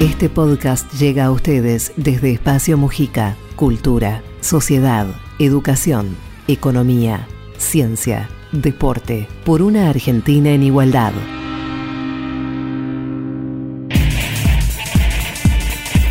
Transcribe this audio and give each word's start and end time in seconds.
Este 0.00 0.28
podcast 0.28 0.92
llega 0.92 1.24
a 1.24 1.30
ustedes 1.30 1.94
desde 1.96 2.30
Espacio 2.30 2.76
Mujica, 2.76 3.34
Cultura, 3.56 4.22
Sociedad, 4.42 5.06
Educación, 5.38 6.14
Economía, 6.48 7.26
Ciencia, 7.56 8.28
Deporte, 8.52 9.26
por 9.42 9.62
una 9.62 9.88
Argentina 9.88 10.50
en 10.50 10.64
igualdad. 10.64 11.14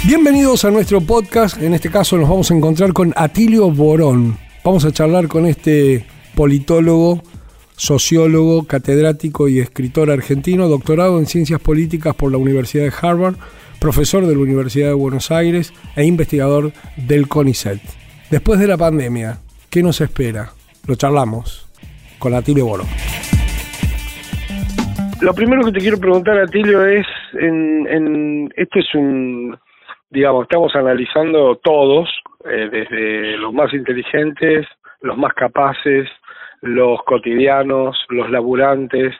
Bienvenidos 0.07 0.65
a 0.65 0.71
nuestro 0.71 0.99
podcast. 1.01 1.61
En 1.61 1.75
este 1.75 1.91
caso 1.91 2.17
nos 2.17 2.27
vamos 2.27 2.49
a 2.49 2.55
encontrar 2.55 2.91
con 2.91 3.13
Atilio 3.15 3.69
Borón. 3.69 4.35
Vamos 4.63 4.83
a 4.85 4.91
charlar 4.91 5.27
con 5.27 5.45
este 5.45 6.07
politólogo, 6.33 7.21
sociólogo, 7.77 8.63
catedrático 8.63 9.47
y 9.47 9.59
escritor 9.59 10.09
argentino, 10.09 10.67
doctorado 10.69 11.19
en 11.19 11.27
Ciencias 11.27 11.61
Políticas 11.61 12.15
por 12.15 12.31
la 12.31 12.39
Universidad 12.39 12.85
de 12.85 12.93
Harvard 12.99 13.35
profesor 13.79 14.25
de 14.25 14.35
la 14.35 14.41
Universidad 14.41 14.87
de 14.87 14.93
Buenos 14.93 15.31
Aires 15.31 15.73
e 15.95 16.05
investigador 16.05 16.71
del 16.97 17.27
CONICET. 17.27 17.79
Después 18.31 18.59
de 18.59 18.67
la 18.67 18.77
pandemia, 18.77 19.37
¿qué 19.69 19.83
nos 19.83 20.01
espera? 20.01 20.49
Lo 20.87 20.95
charlamos 20.95 21.67
con 22.19 22.33
Atilio 22.33 22.65
Boro. 22.65 22.83
Lo 25.21 25.33
primero 25.33 25.63
que 25.65 25.71
te 25.71 25.79
quiero 25.79 25.97
preguntar, 25.97 26.37
Atilio, 26.37 26.85
es, 26.85 27.05
en, 27.33 27.87
en, 27.87 28.53
esto 28.55 28.79
es 28.79 28.93
un, 28.95 29.57
digamos, 30.09 30.43
estamos 30.43 30.75
analizando 30.75 31.55
todos, 31.63 32.09
eh, 32.45 32.69
desde 32.71 33.37
los 33.37 33.53
más 33.53 33.73
inteligentes, 33.73 34.67
los 35.01 35.17
más 35.17 35.33
capaces, 35.33 36.09
los 36.61 37.01
cotidianos, 37.03 37.97
los 38.09 38.29
laburantes, 38.29 39.15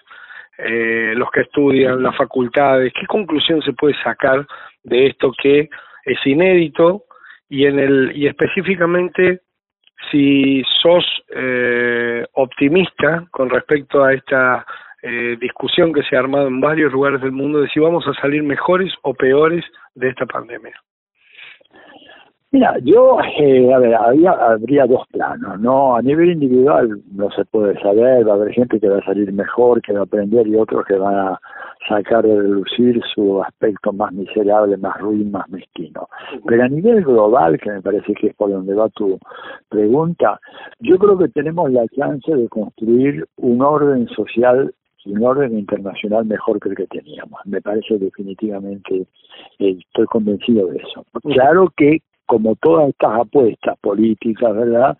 eh, 0.57 1.13
los 1.15 1.29
que 1.31 1.41
estudian, 1.41 2.01
las 2.01 2.15
facultades, 2.15 2.93
¿qué 2.93 3.05
conclusión 3.07 3.61
se 3.61 3.73
puede 3.73 3.95
sacar 4.03 4.45
de 4.83 5.07
esto 5.07 5.31
que 5.41 5.69
es 6.05 6.25
inédito 6.25 7.03
y 7.49 7.65
en 7.65 7.79
el 7.79 8.11
y 8.15 8.27
específicamente 8.27 9.41
si 10.11 10.63
sos 10.81 11.05
eh, 11.35 12.25
optimista 12.33 13.25
con 13.31 13.49
respecto 13.49 14.03
a 14.03 14.13
esta 14.13 14.65
eh, 15.01 15.37
discusión 15.39 15.93
que 15.93 16.03
se 16.03 16.15
ha 16.15 16.19
armado 16.19 16.47
en 16.47 16.61
varios 16.61 16.91
lugares 16.91 17.21
del 17.21 17.31
mundo 17.31 17.61
de 17.61 17.69
si 17.69 17.79
vamos 17.79 18.07
a 18.07 18.13
salir 18.21 18.43
mejores 18.43 18.93
o 19.03 19.13
peores 19.13 19.63
de 19.93 20.09
esta 20.09 20.25
pandemia. 20.25 20.73
Mira, 22.55 22.73
yo, 22.83 23.17
eh, 23.37 23.73
a 23.73 23.79
ver, 23.79 23.93
había, 23.95 24.31
habría 24.31 24.85
dos 24.85 25.05
planos, 25.11 25.59
¿no? 25.59 25.97
A 25.97 26.01
nivel 26.01 26.31
individual 26.31 27.01
no 27.11 27.29
se 27.31 27.43
puede 27.43 27.77
saber, 27.81 28.25
va 28.25 28.31
a 28.31 28.35
haber 28.35 28.53
gente 28.53 28.79
que 28.79 28.87
va 28.87 28.99
a 28.99 29.03
salir 29.03 29.29
mejor, 29.33 29.81
que 29.81 29.91
va 29.91 29.99
a 29.99 30.03
aprender 30.03 30.47
y 30.47 30.55
otros 30.55 30.85
que 30.85 30.95
van 30.95 31.15
a 31.15 31.41
sacar 31.89 32.23
de 32.23 32.33
relucir 32.33 33.01
su 33.13 33.43
aspecto 33.43 33.91
más 33.91 34.13
miserable, 34.13 34.77
más 34.77 34.97
ruin, 35.01 35.31
más 35.31 35.49
mezquino. 35.49 36.07
Pero 36.45 36.63
a 36.63 36.69
nivel 36.69 37.03
global, 37.03 37.59
que 37.59 37.71
me 37.71 37.81
parece 37.81 38.13
que 38.13 38.27
es 38.27 38.35
por 38.35 38.49
donde 38.49 38.73
va 38.73 38.87
tu 38.87 39.19
pregunta, 39.67 40.39
yo 40.79 40.97
creo 40.97 41.17
que 41.17 41.27
tenemos 41.27 41.69
la 41.73 41.85
chance 41.89 42.33
de 42.33 42.47
construir 42.47 43.25
un 43.35 43.61
orden 43.61 44.07
social 44.07 44.73
y 45.03 45.11
un 45.11 45.25
orden 45.25 45.59
internacional 45.59 46.23
mejor 46.23 46.61
que 46.61 46.69
el 46.69 46.75
que 46.75 46.87
teníamos. 46.87 47.37
Me 47.43 47.61
parece 47.61 47.97
definitivamente, 47.97 49.07
eh, 49.59 49.77
estoy 49.77 50.05
convencido 50.05 50.67
de 50.67 50.77
eso. 50.77 51.05
Claro 51.21 51.69
que 51.75 51.99
como 52.25 52.55
todas 52.55 52.89
estas 52.89 53.19
apuestas 53.21 53.77
políticas, 53.79 54.55
¿verdad? 54.55 54.97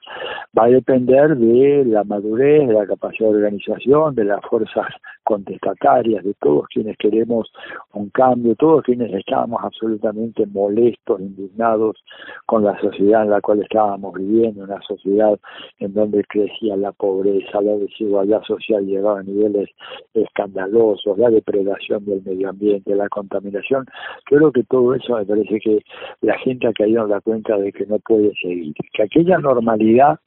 Va 0.58 0.66
a 0.66 0.70
depender 0.70 1.36
de 1.38 1.86
la 1.86 2.04
madurez, 2.04 2.68
de 2.68 2.74
la 2.74 2.86
capacidad 2.86 3.30
de 3.30 3.36
organización, 3.36 4.16
de 4.16 4.26
las 4.26 4.42
fuerzas 4.46 4.88
contestatarias, 5.24 6.24
de 6.24 6.36
todos 6.36 6.68
quienes 6.68 6.98
queremos 6.98 7.52
un 7.94 8.10
cambio, 8.10 8.56
todos 8.56 8.84
quienes 8.84 9.12
estábamos 9.14 9.60
absolutamente 9.64 10.46
molestos, 10.46 11.20
indignados 11.20 11.98
con 12.46 12.64
la 12.64 12.80
sociedad 12.80 13.24
en 13.24 13.32
la 13.32 13.42
cual 13.42 13.62
estábamos 13.62 14.14
viviendo, 14.14 14.64
una 14.64 14.82
sociedad 14.82 15.38
en 15.80 15.94
donde 15.94 16.24
crecía 16.26 16.78
la 16.78 16.92
pobreza, 16.92 17.62
la 17.62 17.74
desigualdad 17.74 18.44
social 18.44 18.86
llegaba 18.86 19.20
a 19.20 19.24
niveles 19.24 19.70
escandalosos, 20.14 21.18
la 21.18 21.30
depredación 21.30 22.06
del 22.06 22.22
medio 22.24 22.50
ambiente, 22.50 22.96
la 22.96 23.10
contaminación. 23.10 23.86
Creo 24.26 24.52
que 24.52 24.64
todo 24.64 24.94
eso 24.94 25.16
me 25.16 25.26
parece 25.26 25.60
que 25.60 25.84
la 26.22 26.38
gente 26.40 26.68
ha 26.68 26.74
caído 26.74 27.04
en 27.04 27.10
la 27.10 27.15
cuenta 27.22 27.58
de 27.58 27.72
que 27.72 27.86
no 27.86 28.00
puede 28.00 28.34
seguir, 28.42 28.74
que 28.94 29.04
aquella 29.04 29.38
normalidad 29.38 30.20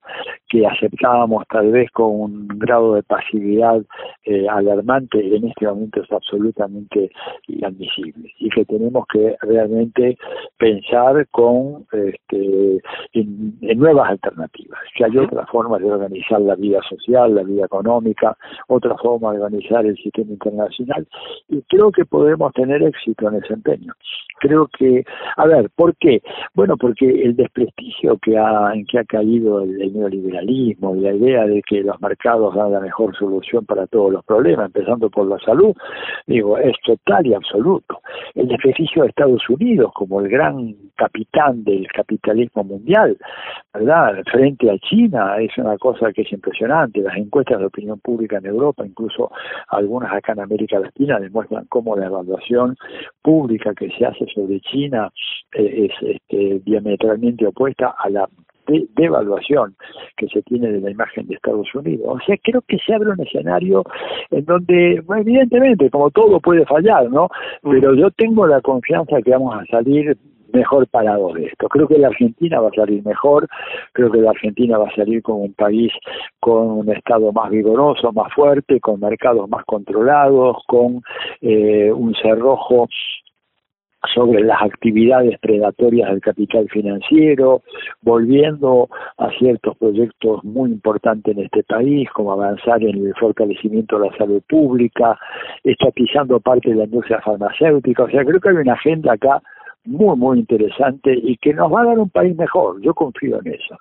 que 0.48 0.66
aceptábamos 0.66 1.44
tal 1.48 1.70
vez 1.70 1.90
con 1.90 2.20
un 2.20 2.48
grado 2.48 2.94
de 2.94 3.02
pasividad 3.02 3.82
eh, 4.24 4.46
alarmante 4.48 5.18
en 5.20 5.48
este 5.48 5.66
momento 5.66 6.02
es 6.02 6.10
absolutamente 6.12 7.10
inadmisible. 7.48 8.32
Y 8.38 8.48
que 8.48 8.64
tenemos 8.64 9.06
que 9.12 9.36
realmente 9.42 10.16
pensar 10.56 11.26
con 11.30 11.86
este, 11.92 12.80
en, 13.12 13.58
nuevas 13.78 14.10
alternativas, 14.10 14.80
que 14.96 15.04
hay 15.04 15.18
otras 15.18 15.48
formas 15.50 15.80
de 15.80 15.90
organizar 15.90 16.40
la 16.40 16.54
vida 16.54 16.80
social, 16.88 17.34
la 17.34 17.42
vida 17.42 17.66
económica, 17.66 18.36
otra 18.68 18.96
forma 18.96 19.32
de 19.32 19.40
organizar 19.40 19.84
el 19.84 19.96
sistema 19.96 20.32
internacional. 20.32 21.06
Y 21.48 21.62
creo 21.62 21.92
que 21.92 22.04
podemos 22.04 22.52
tener 22.54 22.82
éxito 22.82 23.28
en 23.28 23.36
ese 23.36 23.52
empeño. 23.52 23.92
Creo 24.40 24.68
que, 24.78 25.04
a 25.36 25.46
ver, 25.46 25.68
¿por 25.74 25.96
qué? 25.96 26.22
Bueno, 26.54 26.76
porque 26.78 27.06
el 27.06 27.36
desprestigio 27.36 28.18
que 28.18 28.38
ha, 28.38 28.72
en 28.74 28.86
que 28.86 28.98
ha 28.98 29.04
caído 29.04 29.62
el, 29.62 29.92
neoliberalismo 29.92 30.96
y 30.96 31.00
la 31.00 31.14
idea 31.14 31.46
de 31.46 31.62
que 31.62 31.82
los 31.82 32.00
mercados 32.00 32.54
dan 32.54 32.72
la 32.72 32.80
mejor 32.80 33.16
solución 33.16 33.64
para 33.64 33.86
todos 33.86 34.12
los 34.12 34.24
problemas, 34.24 34.66
empezando 34.66 35.10
por 35.10 35.26
la 35.26 35.38
salud, 35.38 35.74
digo, 36.26 36.58
es 36.58 36.74
total 36.84 37.26
y 37.26 37.34
absoluto. 37.34 38.00
El 38.34 38.48
desprestigio 38.48 39.02
de 39.02 39.08
Estados 39.08 39.48
Unidos 39.48 39.92
como 39.94 40.20
el 40.20 40.28
gran 40.28 40.74
capitán 40.96 41.64
del 41.64 41.86
capitalismo 41.88 42.64
mundial, 42.64 43.16
¿verdad? 43.72 44.22
Frente 44.30 44.70
a 44.70 44.78
China 44.78 45.36
es 45.38 45.56
una 45.58 45.76
cosa 45.78 46.12
que 46.12 46.22
es 46.22 46.32
impresionante. 46.32 47.00
Las 47.00 47.16
encuestas 47.16 47.58
de 47.58 47.66
opinión 47.66 48.00
pública 48.00 48.38
en 48.38 48.46
Europa, 48.46 48.84
incluso 48.86 49.30
algunas 49.68 50.12
acá 50.12 50.32
en 50.32 50.40
América 50.40 50.78
Latina, 50.78 51.20
demuestran 51.20 51.66
cómo 51.68 51.96
la 51.96 52.06
evaluación 52.06 52.76
pública 53.22 53.74
que 53.74 53.90
se 53.90 54.06
hace 54.06 54.26
sobre 54.34 54.60
China 54.60 55.10
es 55.52 55.90
este, 56.00 56.60
diametralmente 56.64 57.46
opuesta 57.46 57.94
a 57.98 58.10
la 58.10 58.28
devaluación 58.96 59.74
que 60.16 60.28
se 60.28 60.42
tiene 60.42 60.70
de 60.70 60.80
la 60.80 60.90
imagen 60.90 61.26
de 61.26 61.34
Estados 61.34 61.74
Unidos. 61.74 62.06
O 62.06 62.18
sea, 62.26 62.36
creo 62.42 62.62
que 62.68 62.78
se 62.78 62.94
abre 62.94 63.10
un 63.10 63.20
escenario 63.20 63.84
en 64.30 64.44
donde, 64.44 65.02
evidentemente, 65.08 65.90
como 65.90 66.10
todo 66.10 66.38
puede 66.40 66.66
fallar, 66.66 67.10
¿no? 67.10 67.28
Pero 67.62 67.94
yo 67.94 68.10
tengo 68.10 68.46
la 68.46 68.60
confianza 68.60 69.22
que 69.22 69.30
vamos 69.30 69.54
a 69.54 69.64
salir 69.66 70.16
mejor 70.52 70.86
parado 70.88 71.32
de 71.34 71.46
esto. 71.46 71.68
Creo 71.68 71.86
que 71.86 71.98
la 71.98 72.08
Argentina 72.08 72.60
va 72.60 72.68
a 72.68 72.74
salir 72.74 73.04
mejor, 73.04 73.46
creo 73.92 74.10
que 74.10 74.18
la 74.18 74.30
Argentina 74.30 74.78
va 74.78 74.88
a 74.88 74.94
salir 74.94 75.22
como 75.22 75.40
un 75.40 75.52
país 75.52 75.92
con 76.40 76.70
un 76.70 76.90
Estado 76.90 77.32
más 77.32 77.50
vigoroso, 77.50 78.12
más 78.12 78.32
fuerte, 78.32 78.80
con 78.80 79.00
mercados 79.00 79.48
más 79.48 79.64
controlados, 79.66 80.56
con 80.66 81.02
eh, 81.42 81.92
un 81.92 82.14
cerrojo 82.14 82.88
sobre 84.14 84.42
las 84.42 84.62
actividades 84.62 85.38
predatorias 85.40 86.10
del 86.10 86.20
capital 86.20 86.68
financiero, 86.68 87.62
volviendo 88.02 88.88
a 89.18 89.30
ciertos 89.38 89.76
proyectos 89.76 90.44
muy 90.44 90.70
importantes 90.70 91.36
en 91.36 91.44
este 91.44 91.62
país, 91.64 92.08
como 92.10 92.32
avanzar 92.32 92.82
en 92.82 93.06
el 93.06 93.14
fortalecimiento 93.14 93.98
de 93.98 94.08
la 94.08 94.16
salud 94.16 94.42
pública, 94.48 95.18
estatizando 95.64 96.40
parte 96.40 96.70
de 96.70 96.76
la 96.76 96.84
industria 96.84 97.20
farmacéutica. 97.20 98.04
O 98.04 98.10
sea, 98.10 98.24
creo 98.24 98.40
que 98.40 98.50
hay 98.50 98.56
una 98.56 98.74
agenda 98.74 99.12
acá 99.14 99.42
muy, 99.84 100.16
muy 100.16 100.38
interesante 100.38 101.14
y 101.14 101.36
que 101.38 101.54
nos 101.54 101.72
va 101.72 101.82
a 101.82 101.86
dar 101.86 101.98
un 101.98 102.10
país 102.10 102.36
mejor. 102.36 102.80
Yo 102.82 102.94
confío 102.94 103.40
en 103.44 103.54
eso. 103.54 103.76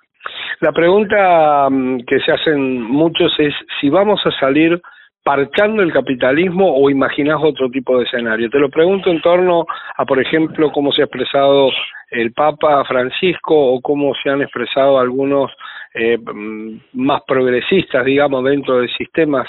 La 0.60 0.72
pregunta 0.72 1.68
mm, 1.70 2.00
que 2.06 2.18
se 2.20 2.32
hacen 2.32 2.82
muchos 2.82 3.32
es 3.38 3.54
si 3.80 3.88
vamos 3.88 4.20
a 4.24 4.30
salir 4.40 4.80
parchando 5.28 5.82
el 5.82 5.92
capitalismo 5.92 6.74
o 6.74 6.88
imaginás 6.88 7.38
otro 7.42 7.68
tipo 7.68 7.98
de 7.98 8.04
escenario? 8.04 8.48
Te 8.48 8.58
lo 8.58 8.70
pregunto 8.70 9.10
en 9.10 9.20
torno 9.20 9.66
a, 9.94 10.06
por 10.06 10.18
ejemplo, 10.18 10.72
cómo 10.72 10.90
se 10.90 11.02
ha 11.02 11.04
expresado 11.04 11.68
el 12.10 12.32
Papa 12.32 12.82
Francisco 12.86 13.54
o 13.54 13.78
cómo 13.82 14.14
se 14.22 14.30
han 14.30 14.40
expresado 14.40 14.98
algunos 14.98 15.50
eh, 15.92 16.16
mm, 16.16 16.78
más 16.94 17.20
progresistas, 17.28 18.06
digamos, 18.06 18.42
dentro 18.42 18.80
de 18.80 18.88
sistemas 18.96 19.46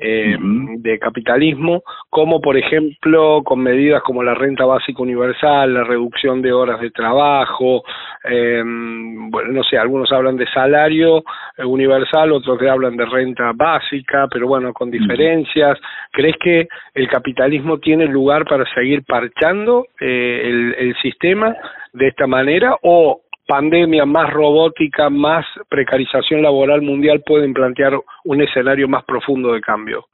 eh, 0.00 0.36
de 0.40 0.98
capitalismo, 0.98 1.82
como 2.08 2.40
por 2.40 2.56
ejemplo 2.56 3.42
con 3.44 3.60
medidas 3.60 4.02
como 4.02 4.22
la 4.22 4.34
renta 4.34 4.64
básica 4.64 5.02
universal, 5.02 5.74
la 5.74 5.84
reducción 5.84 6.40
de 6.40 6.52
horas 6.52 6.80
de 6.80 6.90
trabajo, 6.90 7.82
eh, 8.24 8.62
bueno, 8.64 9.52
no 9.52 9.62
sé, 9.64 9.78
algunos 9.78 10.10
hablan 10.12 10.36
de 10.36 10.46
salario 10.46 11.22
eh, 11.56 11.64
universal, 11.64 12.32
otros 12.32 12.58
que 12.58 12.68
hablan 12.68 12.96
de 12.96 13.04
renta 13.04 13.52
básica, 13.54 14.26
pero 14.32 14.46
bueno, 14.46 14.72
con 14.72 14.90
diferencias. 14.90 15.78
¿Crees 16.12 16.36
que 16.42 16.68
el 16.94 17.08
capitalismo 17.08 17.78
tiene 17.78 18.06
lugar 18.06 18.44
para 18.44 18.64
seguir 18.74 19.04
parchando 19.04 19.86
eh, 20.00 20.42
el, 20.44 20.74
el 20.78 20.96
sistema 21.02 21.54
de 21.92 22.08
esta 22.08 22.26
manera 22.26 22.76
o 22.82 23.20
pandemia, 23.50 24.06
más 24.06 24.32
robótica, 24.32 25.10
más 25.10 25.44
precarización 25.68 26.40
laboral 26.40 26.82
mundial 26.82 27.20
pueden 27.26 27.52
plantear 27.52 27.98
un 28.24 28.40
escenario 28.40 28.86
más 28.86 29.02
profundo 29.02 29.52
de 29.52 29.60
cambio? 29.60 30.06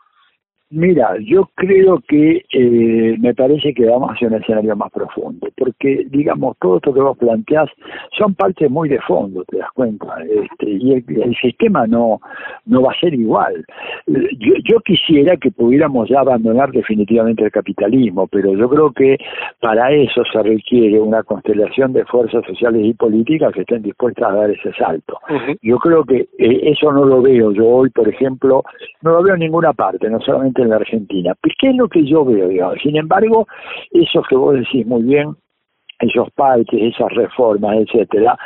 Mira, 0.71 1.15
yo 1.21 1.49
creo 1.55 2.01
que 2.09 2.45
eh, 2.53 3.17
me 3.21 3.35
parece 3.35 3.73
que 3.73 3.87
vamos 3.87 4.11
hacia 4.11 4.27
un 4.27 4.35
escenario 4.35 4.75
más 4.75 4.91
profundo, 4.91 5.47
porque, 5.57 6.05
digamos, 6.11 6.57
todo 6.61 6.79
esto 6.79 6.93
que 6.93 7.01
vos 7.01 7.17
planteás 7.17 7.71
son 8.19 8.35
partes 8.35 8.69
muy 8.69 8.89
de 8.89 9.01
fondo, 9.03 9.45
te 9.45 9.59
das 9.59 9.71
cuenta, 9.75 10.17
este, 10.25 10.69
y 10.69 10.93
el, 10.93 11.37
sistema 11.41 11.87
no, 11.87 12.21
no 12.65 12.83
va 12.83 12.91
a 12.91 12.99
ser 12.99 13.15
igual. 13.15 13.65
Yo, 14.09 14.55
yo 14.65 14.81
quisiera 14.81 15.37
que 15.37 15.53
pudiéramos 15.53 16.09
ya 16.09 16.21
abandonar 16.21 16.73
definitivamente 16.73 17.45
el 17.45 17.53
capitalismo, 17.53 18.27
pero 18.27 18.53
yo 18.55 18.69
creo 18.69 18.91
que 18.91 19.19
para 19.61 19.93
eso 19.93 20.23
se 20.33 20.43
requiere 20.43 20.99
una 21.01 21.23
constelación 21.23 21.93
de 21.93 22.05
fuerzas 22.07 22.45
sociales 22.45 22.85
y 22.85 22.95
políticas 22.95 23.53
que 23.53 23.61
estén 23.61 23.83
dispuestas 23.83 24.31
a 24.31 24.35
dar 24.35 24.51
ese 24.51 24.73
salto. 24.73 25.19
Yo 25.63 25.79
creo 25.79 26.03
que 26.03 26.29
eh, 26.39 26.61
eso 26.65 26.91
no 26.91 27.05
lo 27.05 27.23
veo 27.23 27.53
yo 27.53 27.67
hoy, 27.69 27.91
por 27.91 28.09
ejemplo, 28.09 28.65
no 29.03 29.13
lo 29.13 29.23
veo 29.23 29.35
en 29.35 29.41
ninguna 29.41 29.73
parte, 29.73 30.11
no 30.11 30.21
solamente 30.21 30.56
en 30.63 30.71
la 30.71 30.77
Argentina. 30.77 31.35
¿Qué 31.59 31.71
es 31.71 31.77
lo 31.77 31.89
que 31.89 32.05
yo 32.05 32.25
veo? 32.25 32.49
Digamos? 32.49 32.79
Sin 32.83 32.97
embargo, 32.97 33.47
eso 33.91 34.23
que 34.29 34.37
vos 34.37 34.55
decís 34.55 34.87
muy 34.87 35.03
bien, 35.03 35.37
esos 36.01 36.31
parques, 36.33 36.95
esas 36.95 37.13
reformas, 37.15 37.77
etcétera, 37.79 38.39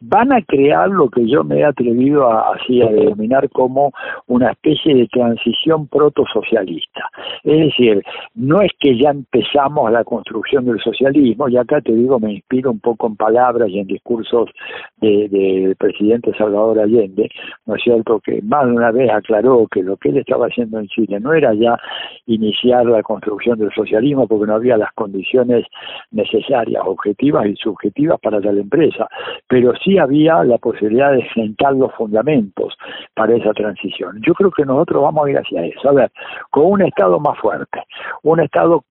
van 0.00 0.32
a 0.32 0.42
crear 0.42 0.88
lo 0.88 1.08
que 1.08 1.28
yo 1.28 1.44
me 1.44 1.60
he 1.60 1.64
atrevido 1.64 2.30
a, 2.30 2.54
así 2.54 2.82
a 2.82 2.90
denominar 2.90 3.48
como 3.50 3.92
una 4.26 4.50
especie 4.52 4.94
de 4.94 5.06
transición 5.08 5.86
protosocialista. 5.86 7.08
Es 7.44 7.58
decir, 7.58 8.02
no 8.34 8.60
es 8.60 8.72
que 8.80 8.98
ya 8.98 9.10
empezamos 9.10 9.90
la 9.90 10.04
construcción 10.04 10.64
del 10.64 10.80
socialismo, 10.80 11.48
y 11.48 11.56
acá 11.56 11.80
te 11.80 11.92
digo, 11.92 12.18
me 12.18 12.32
inspiro 12.32 12.70
un 12.70 12.80
poco 12.80 13.06
en 13.06 13.16
palabras 13.16 13.68
y 13.68 13.78
en 13.78 13.86
discursos 13.86 14.50
del 14.96 15.30
de 15.30 15.76
presidente 15.78 16.32
Salvador 16.36 16.80
Allende, 16.80 17.28
¿no 17.66 17.76
es 17.76 17.82
cierto?, 17.82 18.20
que 18.20 18.40
más 18.42 18.66
de 18.66 18.72
una 18.72 18.90
vez 18.90 19.10
aclaró 19.10 19.66
que 19.70 19.82
lo 19.82 19.96
que 19.96 20.08
él 20.08 20.18
estaba 20.18 20.46
haciendo 20.46 20.78
en 20.78 20.88
Chile 20.88 21.20
no 21.20 21.32
era 21.32 21.54
ya 21.54 21.78
iniciar 22.26 22.86
la 22.86 23.02
construcción 23.02 23.58
del 23.58 23.72
socialismo 23.72 24.26
porque 24.26 24.46
no 24.46 24.54
había 24.54 24.76
las 24.76 24.92
condiciones 24.92 25.66
necesarias 26.10 26.82
o 26.84 26.95
objetivas 26.96 27.46
y 27.46 27.56
subjetivas 27.56 28.18
para 28.20 28.40
la 28.40 28.50
empresa, 28.50 29.08
pero 29.48 29.72
sí 29.84 29.98
había 29.98 30.42
la 30.44 30.58
posibilidad 30.58 31.12
de 31.12 31.26
sentar 31.34 31.74
los 31.74 31.92
fundamentos 31.94 32.74
para 33.14 33.36
esa 33.36 33.52
transición. 33.52 34.20
Yo 34.26 34.34
creo 34.34 34.50
que 34.50 34.64
nosotros 34.64 35.02
vamos 35.02 35.26
a 35.26 35.30
ir 35.30 35.38
hacia 35.38 35.64
eso, 35.64 35.88
a 35.88 35.92
ver, 35.92 36.10
con 36.50 36.66
un 36.66 36.82
Estado 36.82 37.18
más 37.20 37.38
fuerte, 37.38 37.82
un 38.22 38.40
Estado 38.40 38.84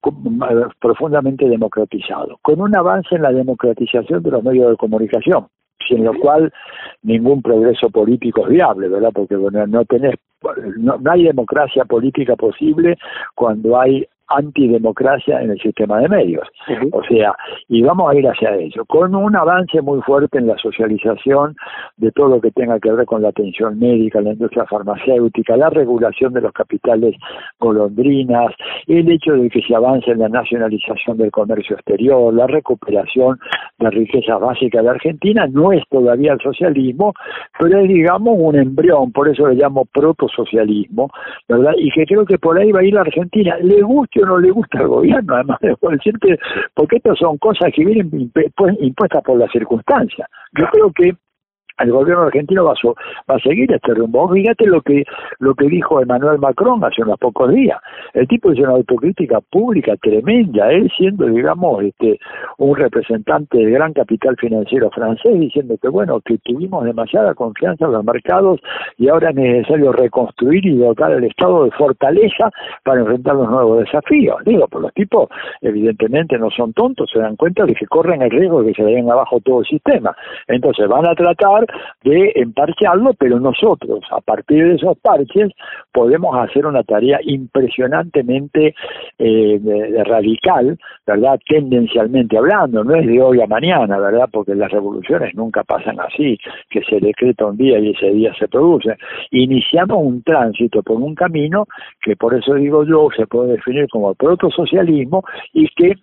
profundamente 0.79 1.47
democratizado, 1.47 2.37
con 2.41 2.61
un 2.61 2.75
avance 2.75 3.15
en 3.15 3.23
la 3.23 3.31
democratización 3.31 4.23
de 4.23 4.31
los 4.31 4.43
medios 4.43 4.71
de 4.71 4.77
comunicación, 4.77 5.47
sin 5.87 6.03
lo 6.03 6.13
cual 6.13 6.51
ningún 7.03 7.41
progreso 7.41 7.89
político 7.89 8.43
es 8.43 8.49
viable, 8.49 8.87
¿verdad? 8.87 9.11
Porque 9.13 9.35
bueno, 9.35 9.65
no 9.67 9.85
tenés 9.85 10.15
no, 10.77 10.97
no 10.97 11.11
hay 11.11 11.23
democracia 11.23 11.85
política 11.85 12.35
posible 12.35 12.97
cuando 13.33 13.79
hay 13.79 14.05
antidemocracia 14.27 15.41
en 15.41 15.51
el 15.51 15.59
sistema 15.59 15.99
de 15.99 16.09
medios. 16.09 16.47
O 16.91 17.03
sea, 17.03 17.35
y 17.67 17.81
vamos 17.81 18.11
a 18.11 18.15
ir 18.17 18.27
hacia 18.27 18.55
ello, 18.55 18.85
con 18.85 19.15
un 19.15 19.35
avance 19.35 19.81
muy 19.81 20.01
fuerte 20.01 20.37
en 20.37 20.47
la 20.47 20.57
socialización 20.57 21.55
de 21.97 22.11
todo 22.11 22.29
lo 22.29 22.41
que 22.41 22.51
tenga 22.51 22.79
que 22.79 22.91
ver 22.91 23.05
con 23.05 23.21
la 23.21 23.29
atención 23.29 23.77
médica, 23.79 24.21
la 24.21 24.33
industria 24.33 24.65
farmacéutica, 24.65 25.57
la 25.57 25.69
regulación 25.69 26.33
de 26.33 26.41
los 26.41 26.51
capitales 26.53 27.15
golondrinas, 27.59 28.53
el 28.87 29.11
hecho 29.11 29.33
de 29.33 29.49
que 29.49 29.61
se 29.61 29.75
avance 29.75 30.11
en 30.11 30.19
la 30.19 30.29
nacionalización 30.29 31.17
del 31.17 31.31
comercio 31.31 31.75
exterior, 31.75 32.33
la 32.33 32.47
recuperación 32.47 33.39
de 33.79 33.89
riquezas 33.89 34.39
básicas 34.39 34.83
de 34.83 34.89
Argentina, 34.89 35.47
no 35.47 35.71
es 35.71 35.83
todavía 35.89 36.33
el 36.33 36.39
socialismo, 36.39 37.13
pero 37.59 37.79
es 37.79 37.87
digamos 37.87 38.35
un 38.37 38.55
embrión, 38.55 39.11
por 39.11 39.29
eso 39.29 39.47
le 39.47 39.55
llamo 39.55 39.85
protosocialismo, 39.85 41.09
¿verdad? 41.47 41.73
Y 41.77 41.91
que 41.91 42.05
creo 42.05 42.25
que 42.25 42.37
por 42.37 42.57
ahí 42.57 42.71
va 42.71 42.79
a 42.79 42.83
ir 42.83 42.93
la 42.93 43.01
Argentina. 43.01 43.57
Le 43.61 43.81
gusta 43.81 44.14
no 44.21 44.37
le 44.37 44.51
gusta 44.51 44.79
al 44.79 44.87
gobierno, 44.87 45.35
además 45.35 45.59
de 45.61 45.75
porque 46.73 46.97
estas 46.97 47.17
son 47.17 47.37
cosas 47.37 47.71
que 47.73 47.85
vienen 47.85 48.31
impuestas 48.79 49.23
por 49.23 49.37
las 49.37 49.51
circunstancias. 49.51 50.27
Yo 50.57 50.65
creo 50.71 50.91
que 50.93 51.15
el 51.79 51.91
gobierno 51.91 52.23
argentino 52.23 52.65
va 52.65 52.71
a, 52.71 52.87
va 53.29 53.35
a 53.35 53.39
seguir 53.39 53.71
este 53.71 53.93
rumbo. 53.93 54.29
Fíjate 54.29 54.65
lo 54.65 54.81
que 54.81 55.03
lo 55.39 55.53
que 55.55 55.67
dijo 55.67 56.01
Emmanuel 56.01 56.39
Macron 56.39 56.83
hace 56.83 57.01
unos 57.01 57.19
pocos 57.19 57.53
días. 57.53 57.79
El 58.13 58.27
tipo 58.27 58.51
hizo 58.51 58.63
una 58.63 58.73
autocrítica 58.73 59.41
pública 59.41 59.95
tremenda, 59.97 60.71
él 60.71 60.91
siendo, 60.97 61.25
digamos, 61.25 61.83
este 61.83 62.19
un 62.57 62.75
representante 62.75 63.57
del 63.57 63.71
gran 63.71 63.93
capital 63.93 64.35
financiero 64.37 64.89
francés, 64.91 65.39
diciendo 65.39 65.75
que 65.81 65.89
bueno, 65.89 66.21
que 66.21 66.37
tuvimos 66.39 66.83
demasiada 66.85 67.33
confianza 67.33 67.85
en 67.85 67.91
los 67.91 68.03
mercados 68.03 68.59
y 68.97 69.09
ahora 69.09 69.29
es 69.29 69.35
necesario 69.35 69.91
reconstruir 69.91 70.65
y 70.65 70.77
dotar 70.77 71.11
al 71.11 71.23
Estado 71.23 71.65
de 71.65 71.71
fortaleza 71.71 72.51
para 72.83 73.01
enfrentar 73.01 73.35
los 73.35 73.49
nuevos 73.49 73.79
desafíos. 73.79 74.37
Digo, 74.45 74.67
pues 74.67 74.81
los 74.81 74.93
tipos 74.93 75.29
evidentemente 75.61 76.37
no 76.37 76.49
son 76.49 76.73
tontos, 76.73 77.09
se 77.11 77.19
dan 77.19 77.35
cuenta 77.35 77.65
de 77.65 77.73
que 77.73 77.85
corren 77.87 78.21
el 78.21 78.31
riesgo 78.31 78.61
de 78.61 78.71
que 78.71 78.81
se 78.81 78.83
vayan 78.83 79.09
abajo 79.09 79.39
todo 79.41 79.59
el 79.59 79.65
sistema. 79.65 80.15
Entonces 80.47 80.87
van 80.87 81.05
a 81.05 81.15
tratar 81.15 81.64
de 82.03 82.31
emparcharlo, 82.35 83.13
pero 83.13 83.39
nosotros, 83.39 83.99
a 84.11 84.21
partir 84.21 84.67
de 84.67 84.75
esos 84.75 84.97
parches, 84.99 85.51
podemos 85.91 86.35
hacer 86.37 86.65
una 86.65 86.83
tarea 86.83 87.19
impresionantemente 87.23 88.75
eh, 89.19 90.03
radical, 90.05 90.77
¿verdad? 91.05 91.39
Tendencialmente 91.47 92.37
hablando, 92.37 92.83
no 92.83 92.95
es 92.95 93.05
de 93.05 93.21
hoy 93.21 93.41
a 93.41 93.47
mañana, 93.47 93.97
¿verdad? 93.97 94.29
Porque 94.31 94.55
las 94.55 94.71
revoluciones 94.71 95.35
nunca 95.35 95.63
pasan 95.63 95.99
así, 95.99 96.37
que 96.69 96.81
se 96.83 96.99
decreta 96.99 97.45
un 97.45 97.57
día 97.57 97.79
y 97.79 97.91
ese 97.91 98.11
día 98.11 98.33
se 98.37 98.47
produce. 98.47 98.97
Iniciamos 99.31 99.97
un 99.99 100.23
tránsito 100.23 100.83
por 100.83 100.97
un 100.97 101.15
camino 101.15 101.65
que 102.01 102.15
por 102.15 102.33
eso 102.33 102.55
digo 102.55 102.83
yo 102.85 103.09
se 103.15 103.27
puede 103.27 103.53
definir 103.53 103.87
como 103.89 104.13
protosocialismo 104.15 105.23
y 105.53 105.67
que 105.75 105.95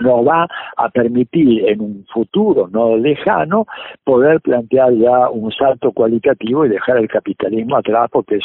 nos 0.00 0.26
va 0.26 0.46
a 0.76 0.88
permitir 0.88 1.68
en 1.68 1.80
un 1.80 2.06
futuro 2.12 2.68
no 2.68 2.96
lejano 2.96 3.66
poder 4.02 4.40
plantear 4.40 4.92
ya 4.94 5.28
un 5.30 5.52
salto 5.52 5.92
cualitativo 5.92 6.66
y 6.66 6.70
dejar 6.70 6.98
el 6.98 7.08
capitalismo 7.08 7.76
atrás 7.76 8.08
porque 8.10 8.36
es 8.36 8.44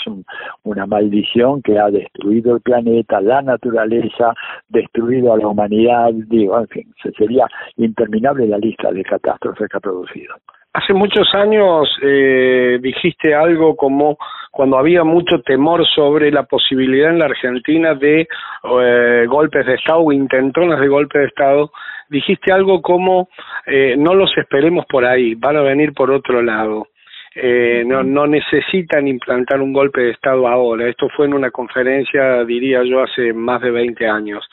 una 0.64 0.86
maldición 0.86 1.62
que 1.62 1.80
ha 1.80 1.90
destruido 1.90 2.56
el 2.56 2.62
planeta, 2.62 3.22
la 3.22 3.42
naturaleza, 3.42 4.34
destruido 4.70 5.34
a 5.34 5.38
la 5.38 5.48
humanidad, 5.48 6.12
digo, 6.14 6.60
en 6.60 6.68
fin, 6.68 6.94
sería 7.18 7.48
interminable 7.78 8.48
la 8.48 8.58
lista 8.58 8.92
de 8.92 9.04
catástrofes 9.04 9.70
que 9.70 9.78
ha 9.78 9.80
producido. 9.80 10.36
Hace 10.72 10.94
muchos 10.94 11.34
años 11.34 11.90
eh, 12.04 12.78
dijiste 12.80 13.34
algo 13.34 13.76
como 13.76 14.18
cuando 14.52 14.78
había 14.78 15.04
mucho 15.04 15.42
temor 15.42 15.84
sobre 15.96 16.32
la 16.32 16.44
posibilidad 16.44 17.10
en 17.10 17.20
la 17.20 17.26
Argentina 17.26 17.96
de 17.96 18.22
eh, 18.22 19.26
golpes 19.28 19.66
de 19.66 19.74
Estado 19.74 20.02
o 20.02 20.12
intentonas 20.12 20.80
de 20.80 20.88
golpe 20.88 21.20
de 21.20 21.26
Estado, 21.26 21.72
dijiste 22.10 22.52
algo 22.52 22.82
como 22.82 23.30
eh, 23.66 23.96
no 23.98 24.14
los 24.14 24.32
esperemos 24.38 24.86
por 24.86 25.06
ahí, 25.06 25.34
van 25.34 25.58
a 25.58 25.62
venir 25.62 25.94
por 25.94 26.12
otro 26.12 26.42
lado. 26.42 26.88
Eh, 27.34 27.84
no, 27.86 28.04
no 28.04 28.28
necesitan 28.28 29.08
implantar 29.08 29.62
un 29.62 29.72
golpe 29.72 30.02
de 30.02 30.12
Estado 30.12 30.48
ahora. 30.48 30.88
Esto 30.88 31.08
fue 31.16 31.26
en 31.26 31.34
una 31.34 31.52
conferencia, 31.52 32.44
diría 32.44 32.84
yo, 32.84 33.02
hace 33.02 33.34
más 33.34 33.62
de 33.62 33.72
20 33.72 34.08
años. 34.08 34.48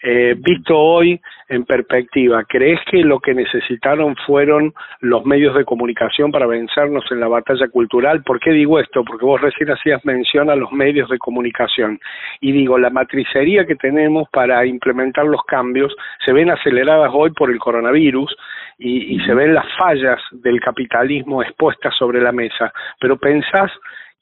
Eh, 0.00 0.36
visto 0.38 0.78
hoy 0.78 1.20
en 1.48 1.64
perspectiva, 1.64 2.44
¿crees 2.44 2.78
que 2.88 2.98
lo 2.98 3.18
que 3.18 3.34
necesitaron 3.34 4.14
fueron 4.26 4.72
los 5.00 5.24
medios 5.26 5.56
de 5.56 5.64
comunicación 5.64 6.30
para 6.30 6.46
vencernos 6.46 7.04
en 7.10 7.18
la 7.18 7.26
batalla 7.26 7.66
cultural? 7.68 8.22
¿Por 8.22 8.38
qué 8.38 8.52
digo 8.52 8.78
esto? 8.78 9.02
Porque 9.04 9.24
vos 9.24 9.40
recién 9.40 9.70
hacías 9.70 10.04
mención 10.04 10.50
a 10.50 10.56
los 10.56 10.70
medios 10.70 11.08
de 11.08 11.18
comunicación. 11.18 11.98
Y 12.40 12.52
digo, 12.52 12.78
la 12.78 12.90
matricería 12.90 13.66
que 13.66 13.74
tenemos 13.74 14.28
para 14.30 14.64
implementar 14.66 15.24
los 15.24 15.42
cambios 15.44 15.94
se 16.24 16.32
ven 16.32 16.50
aceleradas 16.50 17.10
hoy 17.12 17.32
por 17.32 17.50
el 17.50 17.58
coronavirus 17.58 18.36
y, 18.78 19.16
y 19.16 19.20
se 19.26 19.34
ven 19.34 19.52
las 19.52 19.66
fallas 19.76 20.20
del 20.30 20.60
capitalismo 20.60 21.42
expuestas 21.42 21.92
sobre 21.96 22.20
la 22.20 22.30
mesa. 22.30 22.72
Pero 23.00 23.16
pensás 23.16 23.72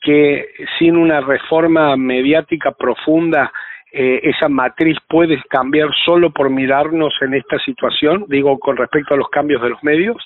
que 0.01 0.49
sin 0.79 0.97
una 0.97 1.21
reforma 1.21 1.97
mediática 1.97 2.71
profunda 2.73 3.53
eh, 3.99 4.21
esa 4.25 4.51
matriz 4.51 4.99
puede 5.09 5.43
cambiar 5.49 5.89
solo 6.05 6.31
por 6.31 6.51
mirarnos 6.51 7.15
en 7.23 7.33
esta 7.33 7.59
situación, 7.61 8.27
digo, 8.29 8.59
con 8.59 8.77
respecto 8.77 9.15
a 9.15 9.17
los 9.17 9.31
cambios 9.31 9.63
de 9.63 9.71
los 9.71 9.83
medios? 9.83 10.17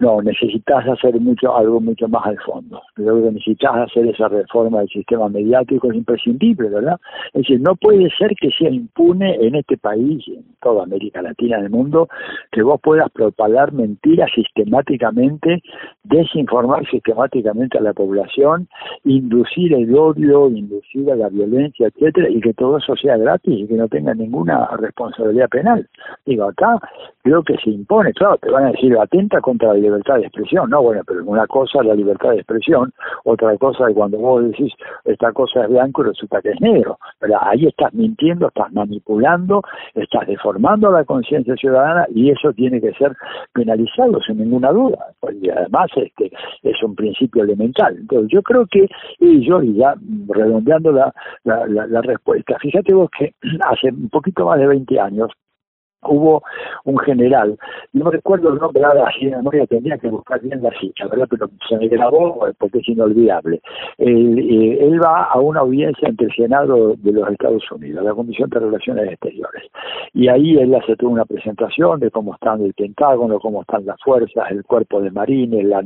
No, 0.00 0.22
necesitas 0.22 0.88
hacer 0.88 1.20
mucho, 1.20 1.54
algo 1.54 1.78
mucho 1.78 2.08
más 2.08 2.24
al 2.24 2.38
fondo. 2.38 2.80
Creo 2.94 3.22
que 3.22 3.32
necesitas 3.32 3.76
hacer 3.76 4.06
esa 4.06 4.28
reforma 4.28 4.78
del 4.78 4.88
sistema 4.88 5.28
mediático, 5.28 5.90
es 5.90 5.94
imprescindible, 5.94 6.70
¿verdad? 6.70 6.98
Es 7.34 7.42
decir, 7.42 7.60
no 7.60 7.76
puede 7.76 8.08
ser 8.16 8.34
que 8.40 8.50
sea 8.50 8.70
impune 8.70 9.34
en 9.34 9.56
este 9.56 9.76
país, 9.76 10.26
en 10.28 10.42
toda 10.62 10.84
América 10.84 11.20
Latina, 11.20 11.58
en 11.58 11.64
el 11.64 11.70
mundo, 11.70 12.08
que 12.50 12.62
vos 12.62 12.80
puedas 12.82 13.10
propagar 13.10 13.74
mentiras 13.74 14.30
sistemáticamente, 14.34 15.62
desinformar 16.04 16.88
sistemáticamente 16.88 17.76
a 17.76 17.82
la 17.82 17.92
población, 17.92 18.68
inducir 19.04 19.74
el 19.74 19.94
odio, 19.94 20.48
inducir 20.48 21.10
a 21.10 21.16
la 21.16 21.28
violencia, 21.28 21.88
etcétera, 21.88 22.30
y 22.30 22.40
que 22.40 22.54
todo 22.54 22.78
eso 22.78 22.96
sea 22.96 23.18
gratis 23.18 23.60
y 23.60 23.66
que 23.66 23.74
no 23.74 23.86
tenga 23.86 24.14
ninguna 24.14 24.66
responsabilidad 24.78 25.50
penal. 25.50 25.86
Digo, 26.24 26.44
acá 26.44 26.78
creo 27.22 27.42
que 27.42 27.58
se 27.62 27.68
impone, 27.68 28.14
claro, 28.14 28.38
te 28.38 28.50
van 28.50 28.64
a 28.64 28.70
decir 28.70 28.96
atenta 28.96 29.42
contra 29.42 29.74
la 29.74 29.89
libertad 29.90 30.16
de 30.16 30.26
expresión, 30.26 30.70
no, 30.70 30.82
bueno, 30.82 31.02
pero 31.06 31.24
una 31.24 31.46
cosa 31.46 31.80
es 31.80 31.86
la 31.86 31.94
libertad 31.94 32.30
de 32.30 32.36
expresión, 32.36 32.92
otra 33.24 33.56
cosa 33.58 33.88
es 33.88 33.94
cuando 33.94 34.18
vos 34.18 34.44
decís 34.44 34.72
esta 35.04 35.32
cosa 35.32 35.64
es 35.64 35.68
blanco 35.68 36.02
y 36.02 36.08
resulta 36.08 36.40
que 36.40 36.50
es 36.50 36.60
negro, 36.60 36.98
pero 37.18 37.34
ahí 37.40 37.66
estás 37.66 37.92
mintiendo, 37.92 38.48
estás 38.48 38.72
manipulando, 38.72 39.62
estás 39.94 40.26
deformando 40.26 40.90
la 40.90 41.04
conciencia 41.04 41.54
ciudadana 41.56 42.06
y 42.14 42.30
eso 42.30 42.52
tiene 42.52 42.80
que 42.80 42.92
ser 42.94 43.16
penalizado 43.52 44.20
sin 44.26 44.38
ninguna 44.38 44.70
duda, 44.70 44.98
porque 45.20 45.50
además 45.50 45.90
este 45.96 46.30
es 46.62 46.82
un 46.82 46.94
principio 46.94 47.42
elemental. 47.42 47.96
Entonces 47.96 48.30
yo 48.30 48.42
creo 48.42 48.66
que 48.70 48.86
y 49.18 49.46
ya 49.46 49.94
redondeando 50.28 50.92
la, 50.92 51.12
la, 51.44 51.66
la 51.66 52.02
respuesta, 52.02 52.56
fíjate 52.60 52.94
vos 52.94 53.10
que 53.16 53.34
hace 53.68 53.88
un 53.88 54.08
poquito 54.08 54.46
más 54.46 54.58
de 54.58 54.66
20 54.66 55.00
años, 55.00 55.30
hubo 56.02 56.42
un 56.84 56.98
general, 56.98 57.58
no 57.92 58.10
recuerdo 58.10 58.52
el 58.52 58.58
nombre 58.58 58.84
ahora 58.84 59.08
así 59.08 59.26
de 59.26 59.36
memoria, 59.36 59.66
tendría 59.66 59.98
que 59.98 60.08
buscar 60.08 60.40
bien 60.40 60.62
la 60.62 60.70
ficha, 60.72 61.06
¿verdad? 61.06 61.26
Pero 61.30 61.48
se 61.68 61.76
me 61.76 61.88
grabó 61.88 62.46
porque 62.58 62.78
es 62.78 62.88
inolvidable. 62.88 63.60
Él, 63.98 64.38
eh, 64.38 64.78
él, 64.80 65.02
va 65.02 65.24
a 65.24 65.38
una 65.38 65.60
audiencia 65.60 66.08
ante 66.08 66.24
el 66.24 66.34
Senado 66.34 66.94
de 66.96 67.12
los 67.12 67.28
Estados 67.30 67.70
Unidos, 67.70 68.04
la 68.04 68.14
Comisión 68.14 68.48
de 68.50 68.60
Relaciones 68.60 69.12
Exteriores, 69.12 69.64
y 70.14 70.28
ahí 70.28 70.56
él 70.56 70.74
hace 70.74 70.96
toda 70.96 71.12
una 71.12 71.24
presentación 71.24 72.00
de 72.00 72.10
cómo 72.10 72.34
están 72.34 72.62
el 72.62 72.74
Pentágono, 72.74 73.38
cómo 73.38 73.62
están 73.62 73.84
las 73.86 74.00
fuerzas, 74.02 74.50
el 74.50 74.64
cuerpo 74.64 75.00
de 75.00 75.10
marines, 75.10 75.64
la, 75.64 75.82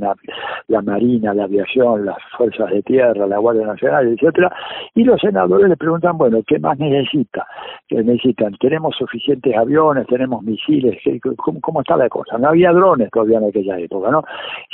la 0.69 0.83
Marina, 0.83 1.35
la 1.35 1.45
aviación, 1.45 2.07
las 2.07 2.19
fuerzas 2.37 2.71
de 2.71 2.83
tierra, 2.83 3.27
la 3.27 3.39
Guardia 3.39 3.67
Nacional, 3.67 4.09
etcétera, 4.09 4.55
y 4.95 5.05
los 5.05 5.21
senadores 5.21 5.69
le 5.69 5.77
preguntan, 5.77 6.17
bueno, 6.19 6.41
¿qué 6.47 6.59
más 6.59 6.79
necesita? 6.79 7.47
¿Qué 7.89 8.03
necesitan? 8.03 8.55
¿Tenemos 8.61 8.95
suficientes 8.97 9.57
aviones? 9.57 10.04
Tenemos 10.05 10.43
misiles, 10.43 10.99
¿cómo, 11.37 11.81
está 11.81 11.97
la 11.97 12.09
cosa? 12.09 12.39
No 12.39 12.49
había 12.49 12.73
drones 12.73 13.11
todavía 13.11 13.39
en 13.39 13.49
aquella 13.49 13.79
época, 13.79 14.11
¿no? 14.11 14.25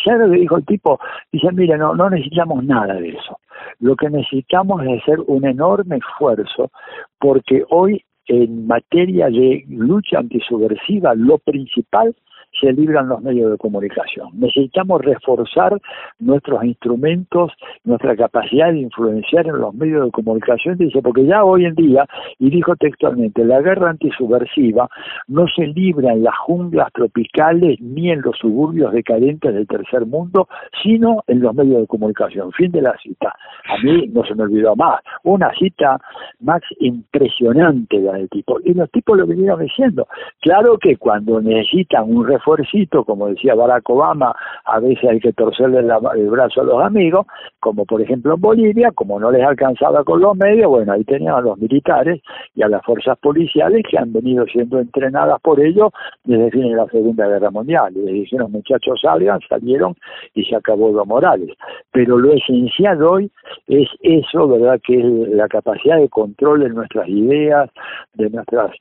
Ya 0.05 0.15
lo 0.17 0.31
que 0.31 0.39
dijo 0.39 0.57
el 0.57 0.65
tipo, 0.65 0.99
dice, 1.33 1.53
mire, 1.53 1.77
no, 1.79 1.95
no 1.95 2.11
necesitamos 2.11 2.65
nada 2.65 2.95
de 2.95 3.11
eso. 3.11 3.39
Lo 3.81 3.97
que 3.97 4.11
necesitamos 4.11 4.83
es 4.83 5.03
hacer 5.03 5.21
un 5.27 5.45
enorme 5.45 5.97
esfuerzo 5.97 6.71
porque 7.19 7.65
hoy 7.71 8.05
en 8.27 8.67
materia 8.67 9.27
de 9.27 9.65
lucha 9.69 10.19
antisubversiva, 10.19 11.15
lo 11.15 11.39
principal 11.39 12.15
se 12.61 12.73
libran 12.73 13.09
los 13.09 13.23
medios 13.23 13.51
de 13.51 13.59
comunicación. 13.59 14.29
Necesitamos 14.35 15.03
reforzar 15.03 15.81
nuestros 16.19 16.65
instrumentos, 16.65 17.53
nuestra 17.85 18.17
capacidad 18.17 18.73
de 18.73 18.81
influenciar 18.81 19.47
en 19.47 19.59
los 19.59 19.75
medios 19.75 20.05
de 20.05 20.11
comunicación, 20.11 20.77
dice, 20.77 21.01
porque 21.03 21.27
ya 21.27 21.45
hoy 21.45 21.65
en 21.65 21.75
día, 21.75 22.07
y 22.39 22.51
dijo 22.51 22.77
textualmente, 22.77 23.45
la 23.45 23.61
guerra 23.61 23.91
antisubversiva 23.91 24.89
no 25.29 25.47
se 25.49 25.67
libra 25.67 26.13
en 26.13 26.25
las 26.25 26.37
junglas 26.39 26.93
tropicales 26.93 27.81
ni 27.81 28.11
en 28.11 28.23
los 28.23 28.37
suburbios 28.39 28.93
decadentes 28.93 29.55
del 29.55 29.67
tercer 29.67 30.07
mundo, 30.07 30.49
sino 30.83 31.23
en 31.27 31.41
los 31.41 31.55
medios 31.55 31.83
de 31.83 31.87
comunicación. 31.87 32.53
Fin 32.53 32.73
de 32.73 32.83
la 32.83 32.97
cita. 33.03 33.35
A 33.69 33.83
mí 33.83 34.09
no 34.09 34.25
se 34.25 34.35
me 34.35 34.45
olvidó 34.45 34.77
más. 34.77 35.01
Una 35.25 35.53
cita 35.55 35.99
más 36.41 36.63
impresionante 36.79 38.01
del 38.01 38.29
tipo. 38.29 38.59
Y 38.65 38.75
los 38.75 38.91
tipos 38.91 39.17
lo 39.17 39.27
vinieron 39.27 39.61
diciendo. 39.61 40.07
Claro 40.41 40.79
que 40.79 40.97
cuando 40.97 41.41
necesitan 41.41 42.05
un 42.05 42.27
refuercito, 42.41 43.05
como 43.05 43.29
decía 43.29 43.55
Barack 43.55 43.89
Obama, 43.91 44.35
a 44.65 44.81
veces 44.81 45.09
hay 45.09 45.21
que 45.21 45.33
torcerle 45.33 45.81
el 45.81 46.31
brazo 46.31 46.63
a 46.63 46.65
los 46.65 46.83
amigos, 46.83 47.27
como 47.61 47.85
por 47.85 48.01
ejemplo 48.01 48.35
en 48.35 48.41
Bolivia, 48.41 48.91
como 48.95 49.21
no 49.21 49.31
les 49.31 49.45
alcanzaba 49.45 50.03
con 50.05 50.21
los 50.21 50.37
medios, 50.37 50.69
bueno, 50.69 50.93
ahí 50.93 51.05
tenían 51.05 51.35
a 51.35 51.41
los 51.41 51.59
militares 51.59 52.21
y 52.55 52.63
a 52.63 52.69
las 52.69 52.83
fuerzas 52.85 53.19
policiales 53.19 53.85
que 53.89 53.99
han 53.99 54.13
venido 54.13 54.47
siendo 54.47 54.79
entrenadas 54.79 55.41
por 55.43 55.61
ellos 55.61 55.93
desde 56.25 56.47
el 56.47 56.53
fin 56.53 56.63
de 56.63 56.77
la 56.77 56.87
Segunda 56.87 57.29
Guerra 57.29 57.51
Mundial. 57.51 57.93
Y 57.95 58.01
les 58.01 58.15
dijeron, 58.15 58.53
muchachos, 58.53 58.99
salgan, 59.03 59.41
salieron 59.49 59.95
y 60.35 60.45
se 60.45 60.57
acabó 60.57 60.91
lo 60.91 61.05
Morales. 61.05 61.51
Pero 61.93 62.19
lo 62.19 62.33
esencial 62.33 63.03
hoy 63.03 63.31
es 63.67 63.89
eso, 64.01 64.49
¿verdad?, 64.49 64.81
que 64.83 64.99
es 64.99 65.29
la 65.31 65.49
capacidad 65.49 65.99
de 65.99 66.09
control 66.09 66.61
de 66.61 66.71
nuestras 66.71 67.09
ideas, 67.09 67.71
de 68.15 68.31
nuestras 68.31 68.73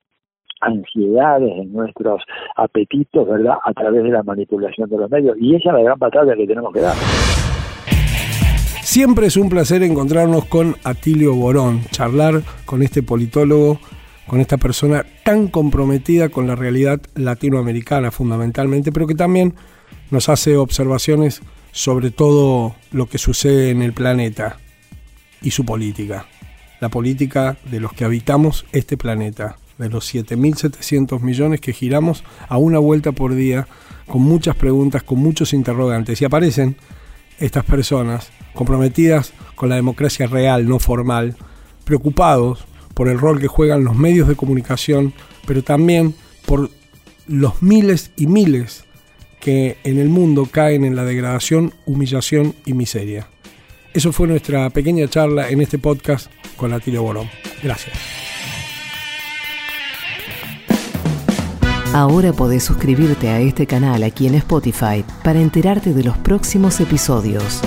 ansiedades, 0.62 1.52
en 1.58 1.74
nuestros 1.74 2.22
apetitos, 2.56 3.28
¿verdad?, 3.28 3.56
a 3.64 3.74
través 3.74 4.04
de 4.04 4.10
la 4.10 4.24
manipulación 4.24 4.90
de 4.90 4.98
los 4.98 5.10
medios. 5.10 5.38
Y 5.40 5.56
esa 5.56 5.70
es 5.70 5.76
la 5.76 5.84
gran 5.84 6.00
batalla 6.00 6.36
que 6.36 6.48
tenemos 6.48 6.74
que 6.74 6.82
dar. 6.82 6.96
Siempre 8.82 9.28
es 9.28 9.38
un 9.38 9.50
placer 9.50 9.84
encontrarnos 9.84 10.46
con 10.46 10.76
Atilio 10.84 11.36
Borón, 11.36 11.82
charlar 11.92 12.42
con 12.66 12.82
este 12.82 13.04
politólogo, 13.04 13.80
con 14.26 14.40
esta 14.40 14.58
persona 14.58 15.06
tan 15.24 15.48
comprometida 15.48 16.30
con 16.30 16.48
la 16.48 16.56
realidad 16.56 17.00
latinoamericana 17.16 18.10
fundamentalmente, 18.10 18.92
pero 18.92 19.06
que 19.06 19.16
también 19.16 19.54
nos 20.12 20.30
hace 20.30 20.58
observaciones 20.58 21.42
sobre 21.72 22.10
todo 22.12 22.74
lo 22.92 23.06
que 23.06 23.18
sucede 23.18 23.70
en 23.70 23.82
el 23.82 23.94
planeta 23.94 24.58
y 25.42 25.52
su 25.52 25.66
política, 25.66 26.26
la 26.80 26.90
política 26.90 27.58
de 27.70 27.80
los 27.80 27.94
que 27.94 28.06
habitamos 28.06 28.66
este 28.72 28.98
planeta 28.98 29.58
de 29.80 29.90
los 29.90 30.14
7.700 30.14 31.22
millones 31.22 31.62
que 31.62 31.74
giramos 31.74 32.24
a 32.48 32.58
una 32.58 32.78
vuelta 32.78 33.12
por 33.12 33.34
día, 33.34 33.68
con 34.06 34.22
muchas 34.22 34.56
preguntas, 34.56 35.02
con 35.02 35.20
muchos 35.20 35.54
interrogantes. 35.54 36.22
Y 36.22 36.26
aparecen 36.26 36.76
estas 37.40 37.64
personas 37.66 38.30
comprometidas 38.54 39.34
con 39.56 39.70
la 39.70 39.76
democracia 39.76 40.28
real, 40.28 40.68
no 40.68 40.80
formal, 40.80 41.36
preocupados 41.86 42.66
por 42.94 43.08
el 43.08 43.18
rol 43.18 43.40
que 43.40 43.48
juegan 43.48 43.86
los 43.86 43.96
medios 43.96 44.28
de 44.28 44.36
comunicación, 44.36 45.14
pero 45.48 45.64
también 45.64 46.14
por 46.46 46.70
los 47.28 47.64
miles 47.64 48.12
y 48.18 48.28
miles 48.28 48.84
que 49.40 49.78
en 49.86 49.98
el 49.98 50.10
mundo 50.10 50.48
caen 50.52 50.84
en 50.84 50.98
la 50.98 51.06
degradación, 51.06 51.74
humillación 51.86 52.54
y 52.66 52.74
miseria. 52.74 53.30
Eso 53.94 54.12
fue 54.12 54.28
nuestra 54.28 54.70
pequeña 54.70 55.08
charla 55.08 55.50
en 55.50 55.62
este 55.62 55.80
podcast 55.80 56.30
con 56.58 56.74
Atilio 56.74 57.04
Borón. 57.04 57.30
Gracias. 57.64 58.29
Ahora 61.94 62.34
podés 62.34 62.64
suscribirte 62.64 63.30
a 63.30 63.40
este 63.40 63.66
canal 63.66 64.04
aquí 64.04 64.28
en 64.28 64.36
Spotify 64.36 65.04
para 65.24 65.40
enterarte 65.42 65.92
de 65.92 66.04
los 66.04 66.16
próximos 66.18 66.80
episodios. 66.80 67.62